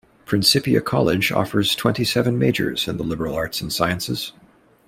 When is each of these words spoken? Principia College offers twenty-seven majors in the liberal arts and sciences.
Principia 0.25 0.81
College 0.81 1.31
offers 1.31 1.75
twenty-seven 1.75 2.39
majors 2.39 2.87
in 2.87 2.97
the 2.97 3.03
liberal 3.03 3.35
arts 3.35 3.61
and 3.61 3.71
sciences. 3.71 4.31